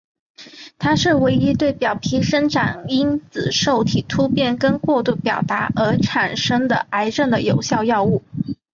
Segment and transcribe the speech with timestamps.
[0.79, 8.23] 它是唯一对表皮生长因子受体突变跟过度表达而产生的癌症的有效药物。